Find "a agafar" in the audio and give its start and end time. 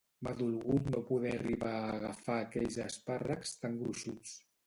1.81-2.39